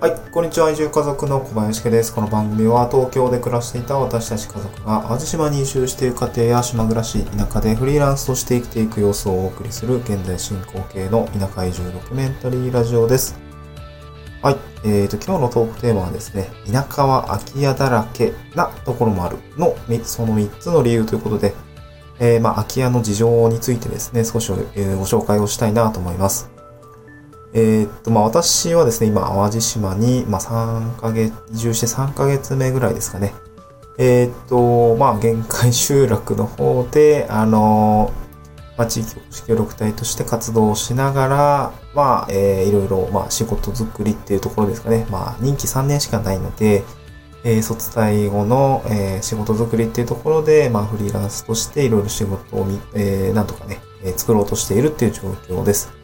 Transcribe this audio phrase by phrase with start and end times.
[0.00, 0.70] はい、こんにちは。
[0.70, 2.14] 移住家族の小林家です。
[2.14, 13.40] この番組は東京で暮らしていた私たち家族が淡路島に移住している家庭や島暮らし、田舎でフリーランスとして生きていく様子をお送りする現在進行形の田舎移住ドキュメンタリーラジオです。
[14.40, 19.74] はい、えーと、今日のトークテーマはですね、田舎は空き家だらけなところもあるの、
[20.04, 21.54] その3つの理由ということで、
[22.20, 26.56] えーまあ、空き家の事情についてですね、少し、ご紹介をしたいなと思います。
[27.54, 33.34] えーっと、まあ、私はですね、今、淡路島に、まあ、3ヶ月、移住して3ヶ月目ぐらいですかね。
[33.98, 38.12] えーっと、まあ、限界集落の方で、あの
[38.76, 45.04] まあ、地域おこし協力隊として活動しながら、まあ、えーいろいろ、まあ、仕事作りっていうところですかね。
[45.10, 46.84] まあ、任期3年しかないので、
[47.44, 55.97] えー卒退後の、えー仕事作りっていうところで、まあ、フリーランスとしていろいろ仕事をみ、えーなんとかね、えー作ろうとしているっていう状況です。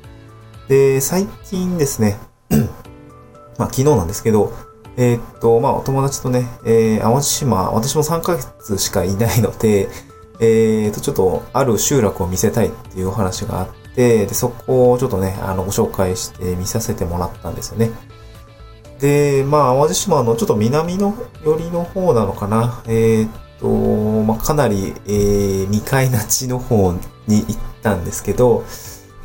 [0.69, 2.17] で、最近ですね、
[3.59, 4.53] まあ昨日なんですけど、
[4.97, 9.89] えーっと、まあお友達とね、えー、淡路島、私も3ヶ月しかいないので、
[10.41, 17.91] えーっと、ちょっとある集落を見せたいっていうお話があって、で、そこをちょっとね、あの、ご紹介して見させてもらったんですよね。
[19.01, 22.83] で、まあ、淡路島のちょっと南の寄りの方なのかな。
[22.87, 23.69] えーっと、
[24.25, 26.93] まあ、かなり、えー未開な地の方
[27.27, 28.65] に行ったんですけど、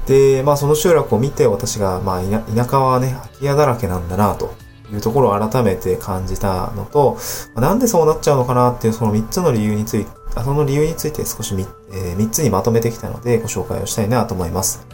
[0.10, 4.56] で、まあその集落を見て私が、まあ田舎はね、空き家だらけなんだなと
[4.92, 7.20] いうところを改めて感じたのと、
[7.54, 10.12] まなんでそうなっちゃうのかなっていうその3つの理由について、
[10.44, 14.88] その理由について少しみ、え3つにまとめてきたのでご紹介をしたいなと思います。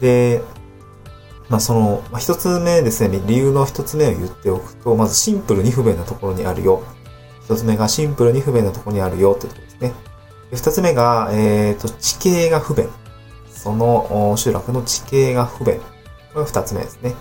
[0.00, 0.40] で、
[1.50, 6.82] まあその、まあ、1つ目ですね、理由の1つ目を言っておくと、まずシンプルに不便なところにあるよ。
[7.46, 9.92] 1つ目がシンプルに不便なところにあるよってところですね。
[10.50, 12.88] で2つ目が、えっ、と、地形が不便。
[13.64, 15.78] その集落の地形が不便。
[15.78, 15.80] こ
[16.34, 17.14] れが二つ目ですね。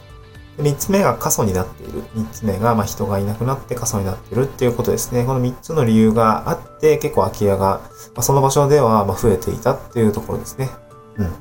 [0.60, 2.04] 三つ目が過疎になっている。
[2.14, 5.24] 三つ目が、まあ、人がいなくなって過疎になっているっていうことですね。
[5.24, 7.82] この三つの理由があって、結構空き家が、
[8.14, 10.70] まあ、その場所ではまあ増えていたっていうところですね。
[11.18, 11.32] うん。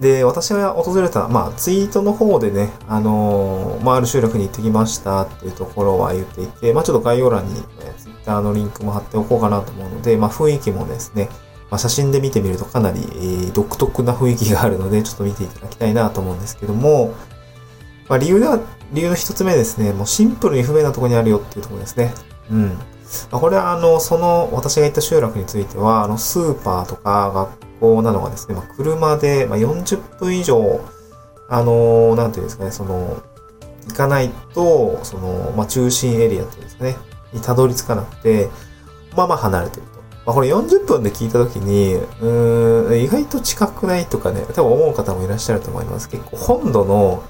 [0.00, 11.28] で、私が訪れた、まあ、ツイートの方でね、あのーまあ、ある集落に行ってきましたっていうところは言っていて、まあ、ちょっと概要欄に、えー、ツイッターのリンクも貼っておこうかなと思うので、まあ、雰囲気もですね、
[11.70, 17.14] まあ、写真で見てみるとかなり、えー独特な雰囲気があるので、ちょっと見ていただきたいなと思うんですけども、
[18.08, 18.60] まあ、理由では、
[18.92, 22.12] 理由の一つ目ですね、もうシンプルに不便なところにあるよっていうところですね。
[22.50, 22.68] うん。
[23.30, 30.80] まあ、これは、あの、その、私が行った集落については、あの、スーパーとか学校などがですね、まあ、車で、まあ、40分以上、
[31.48, 33.22] あの、なんていうんですかね、その、
[33.88, 36.96] 行かないと、その、まあ、中心エリアっていうんですかね、
[37.32, 38.48] にたどり着かなくて、
[39.16, 39.97] まあまあ離れてると。
[40.28, 46.10] まあ、これ40分で聞いたときに、うーん、意外と近くないとかね、多分思う方もいらっしゃると思います。
[46.10, 47.22] 結構本土の、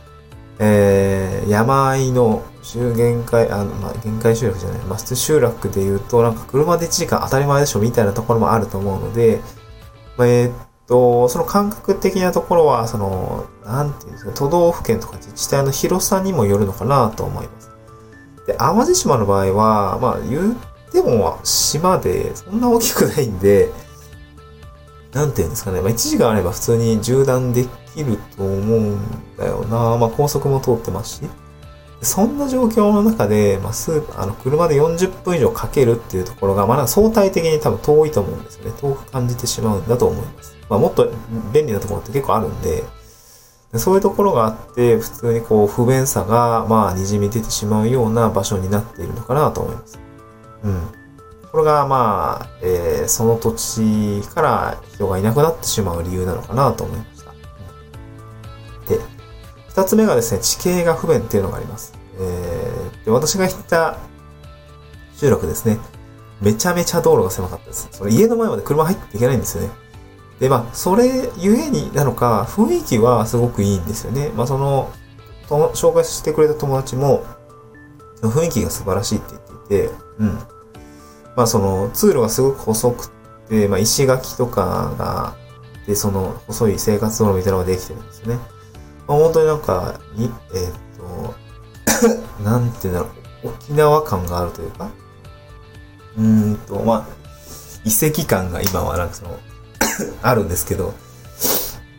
[0.58, 9.42] えー、山あいの集限界、あの、まあ、限界集落じゃない、まあ、普通集落で言うと、なんか車で1時間当たり前でしょみたいなところもあると思うので、
[10.16, 10.52] まあえーっ
[10.88, 17.70] と、その感覚的なところは、その、なんていうんですか、都道府県とか自治体の広さにもよるのかなと思います。
[18.48, 20.56] で、淡路島の場合は、まあ、言っ
[20.92, 23.70] ても島でそんな大きくないんで、
[25.12, 28.98] なんていうんですかね、まあ、1時間あれば普通に縦断できると思うん
[29.36, 29.96] だよな。
[29.96, 31.30] まあ、高速も通ってますし。
[32.00, 38.72] そんな状況の中で、まあ、スーパー、あの、車で40分以上かけるっていうところが、まだ相対的に多分遠いと思うんですよね。
[38.80, 40.56] 遠く感じてしまうんだと思います。
[40.68, 41.10] まあ、もっと
[41.52, 42.84] 便利なところって結構あるんで、
[43.72, 49.98] でそういうところがあって、普通にこう、不便さが、まあ、滲み出てしまうような場所になっているのかなと思います。
[50.64, 50.82] うん。
[51.50, 57.32] これが、まあ、えーその土地から人がいなくなってしまう理由なのかなと思いました。
[58.92, 59.00] で、
[59.68, 61.94] 二つ目がですね、地形が不便っていうのがあります。
[62.18, 63.96] えーで私が行った
[65.16, 65.78] 集落ですね、
[66.40, 67.88] めちゃめちゃ道路が狭かったです。
[67.90, 69.70] それ家の前まで車入っていけないんですよね。
[70.40, 74.30] で、まあ、それゆえになのか、雰囲気はすごくいいんですよね。
[74.36, 74.92] まあ、その、
[75.48, 77.24] と紹介してくれた友達も、
[78.22, 80.38] 雰囲気が素晴らしいって言っていて、うん。
[81.36, 83.10] まあ、その、通路がすごく細く
[83.48, 85.36] て、まあ、石垣とかが、
[85.86, 88.38] で、その、細い生活道路みたいなのができてるんですね。
[89.06, 90.72] まあ、本当になんか、に、えーっ
[92.38, 93.06] と、 なんていうんだろ
[93.44, 94.90] う、沖縄感があるというか、
[96.18, 97.18] うーんと、まあ、
[97.84, 99.38] 遺跡感が今はなんかその、
[100.22, 100.94] あるんですけど、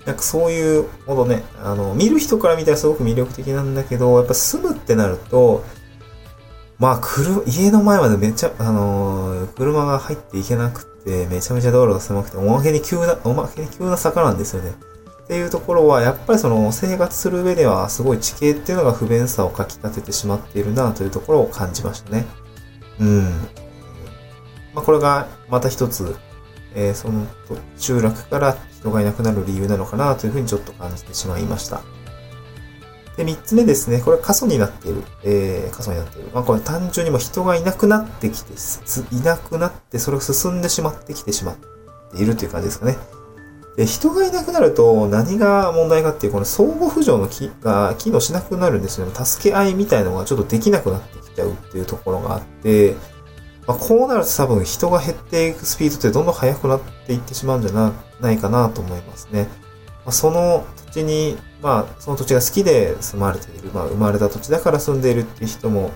[0.06, 5.63] なんかそういうほどね、あの、見る人から見たらすごく魅力的なんだけど、やっぱ住むってなると、
[6.80, 14.72] まあ、車、家の前までめっちゃ、あのー車が入っていけなくて、めちゃめちゃ道路が狭くて、おまけに急な、おまけに急な坂なんですよね。
[15.24, 22.26] っていうところは、やっぱりその生活する上ではすごい地形っていうのが不便さをかき立ててしまっているなというところを感じましたね。
[23.00, 23.24] うん。
[24.74, 26.16] まあ、これがまた一つ、
[26.75, 27.28] えー、その
[27.78, 31.82] 集落から人がいなくなる理由なのかなというふうにちょっと感じてしまいました。
[33.19, 34.00] で、三つ目ですね。
[34.00, 35.04] これ過疎になっている。
[35.25, 36.30] えー、過疎になっている。
[36.33, 38.54] まあ、これ単純にも人がいなくなってきて、
[39.13, 41.56] いなくなって、それを進んでしまってきてしまっ
[42.13, 42.98] ているという感じですかね。
[43.75, 49.13] で、人がいなくなると何が問題かっていう、この相互扶助の機が機能しなくなるんですよね。
[49.13, 52.95] 助け合いみたいのがちょっとできなくなってきちゃうっていうところがあって、
[53.68, 59.50] まあ、こうなると多分人が減っていくスピードってどんどん速くなっていってしまうんじゃないかなと思いますね。
[60.12, 65.92] その土地にまあ、その土地が好きで住まれている、まあ、生まれた土地だから住んでいるっていう人も、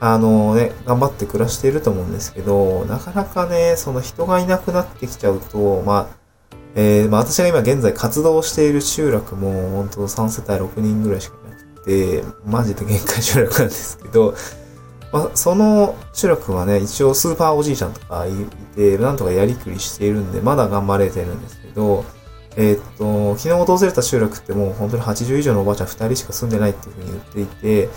[0.00, 14.34] あのね、頑張って暮らしていると思うんですけど、なかなかね、その人がいなくなってきちゃうと、まあ、えー、まあ私が今現在活動している集落も、本当3世帯6人ぐらいしかいなくて、マジで限界集落なんですけど、
[15.12, 18.30] まあ、その集落はね、一応スーパーおじいちゃんとかい
[18.74, 22.04] て、なんとかやりくりしているんで、まだ頑張れてるんですけど、
[22.56, 27.88] えー、っと、昨日訪れた集落ってもう本当に80以上のおばあちゃん2人しか住んでないっていうふうに言っていて、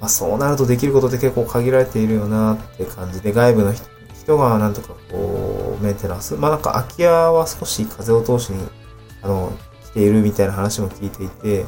[0.00, 6.34] まあ、そうなるとできることって結構限られているよなって感じで、外部の人がなんとかこう、メンテナンス。
[6.34, 8.66] まあなんか空き家は少し風を通しに、
[9.22, 9.52] あの、
[9.84, 11.66] 来ているみたいな話も聞いていて、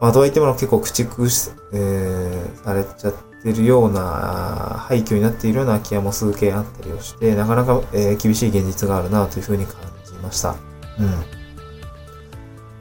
[0.00, 10.54] まあどういっても結構駆逐、えー、されちゃってるような、廃墟になっているような空き家も数件あったりをして、なかなか、えー、厳しい現実があるなというふうに感じました。
[11.00, 11.41] うん。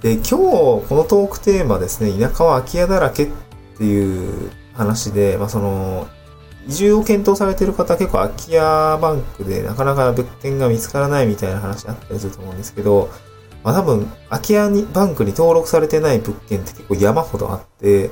[0.01, 3.27] で、今日、このトークテーマですね、田舎は空き家だらけっ
[3.77, 6.07] ていう話で、まあ、その、
[6.67, 13.09] 移住を検討されている方結構空き家バンクでなかなか物件が見つからないみたいな話あったりすると思うんですけど、
[13.63, 18.09] まあ多分、空き家にバンクに登録されてない物件って結構山ほどあって、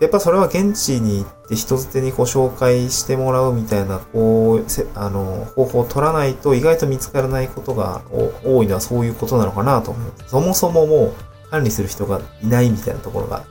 [0.00, 4.64] やっぱそれは現地に行って人づてにこう紹介してもらうみたいな、こう、
[4.94, 8.02] あの、方法を取らないと意外と見つからないことが
[8.44, 10.28] 多いのはそういうことなのかなと思います。
[10.28, 13.44] そもそももう管理する人がいないみたいなところが、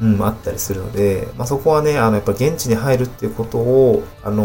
[0.00, 4.42] うん、あったりするので、まあ、そこはね、あの、やっぱ現地に入るっていうことを、あの、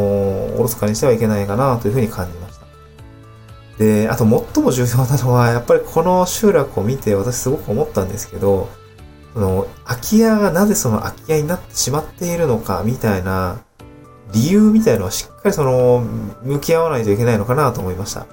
[0.56, 2.66] おろそかにしてはいけないかなというふうに感じました。
[3.78, 8.70] で、あと最も重要なのは、やっぱりこの集落を見て私すごく思ったんですけど、
[9.34, 13.60] その、空き家がなぜその空き家になってしまっているのか、みたいな、
[14.34, 16.04] 理由みたいなのはしっかりその、
[16.44, 18.26] 向き合わないといけないのかなと思いました。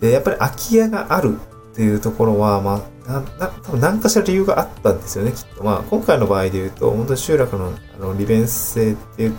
[0.00, 1.38] で、やっぱり空き家がある
[1.74, 5.64] っていうところは、まあ、な、な、多分何かしら理由があったんですよね、きっと。
[5.64, 9.34] まあ、今回の場合で言うと、本当に集落の、あの、利便性っていう、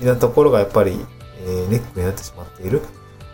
[0.00, 0.98] なところがやっぱり、
[1.44, 2.80] えー、ネックになってしまっている。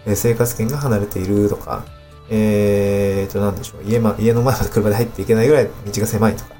[0.05, 1.85] えー、生活圏が離れているとか、
[2.29, 3.89] えーと、なんでしょう。
[3.89, 6.55] 家ま、家の前まで車で入っていけないぐらい道が狭いとか。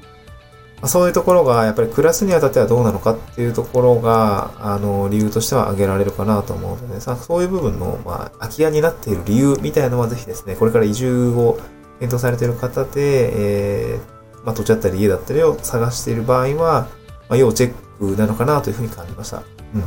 [0.85, 11.57] ま、そういうところがやっぱり暮らすにあたってはどうなのかっていうところが、あの、理由としては挙げられるかなと思うので、さそういう部分の、まあ、空き家になっている理由みたいなのはぜひですね、これから移住を
[11.99, 16.87] 検討されている方で、えー、まあ、土地だったり家だったりを探している場合は、
[17.29, 17.73] まあ、要チェッ
[18.13, 19.37] クなのかなというふうに感じました。
[19.37, 19.81] うん。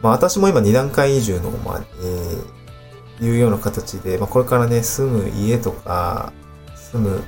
[0.00, 6.32] まあ、私も今2段階移住の、まあ、えー、いうような形で、まあ、これからね、住む家とか、
[6.74, 7.24] 住む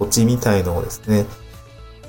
[0.00, 1.26] 土地みたいのをですね、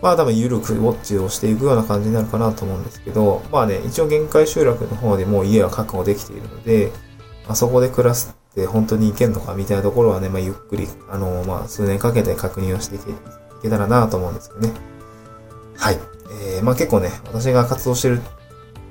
[0.02, 6.92] まあ多分緩くウォッチをしていくような感じになるかなと思うんですけど、まあね、一応限界集落の方でもう家は確保できているので、
[7.48, 13.14] あ、そこで暮らすって本当にいけんのかみたいなところはね、まあゆっくり、あの、まあ数年かけて確認をしていけい
[13.62, 14.74] けたらなと思うんですけどね。
[15.78, 16.00] はい。
[16.44, 18.22] えー、まあ結構ね、私が活動してる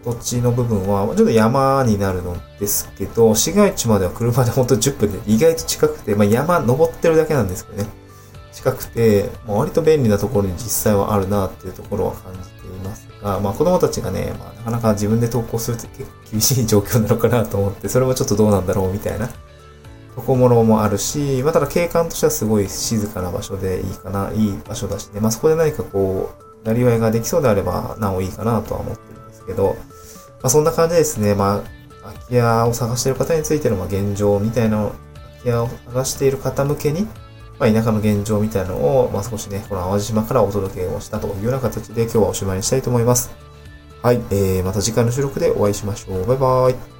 [0.04, 7.99] 土地の部分は、ちょっと山になるのですけど、市街地までは車でほんと10分で意外と近くて、まあ山登ってるだけなんですけどね。
[8.52, 19.28] 近くて、まあ、割と便利なところに実際はあるなっていうところは感じていますが、まあ子供たちがね、まあなかなか自分で投稿するって結構厳しい状況なのかなと思って、それもちょっとどうなんだろうみたいな。
[20.16, 26.30] ところもあるし、まあただ景観としてはすごい静かな場所でいいかな、いい場所だしね、まあそこで何かこ
[26.64, 29.76] う、なりわいができそうであれば、なおいいかなとは思ってるんですけど、
[30.42, 31.62] まあそんな感じですね、ま
[32.02, 34.90] あ空き家を探している方についてのま現状みたいな空
[35.42, 37.06] き家を探している方向けに、
[37.60, 43.30] まあ、田舎の現状みたいなのを、まあ、少しね、この淡路島からお届けをしたというような形で今日はおしまいにしたいと思います。
[44.02, 46.26] はい、えー、また次回の収録でお会いしましょう。
[46.26, 46.99] バイバーイ。